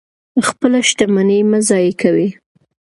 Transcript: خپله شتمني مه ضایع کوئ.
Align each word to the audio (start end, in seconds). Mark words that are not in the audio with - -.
خپله 0.47 0.79
شتمني 0.89 1.39
مه 1.49 1.59
ضایع 1.69 1.91
کوئ. 2.01 2.27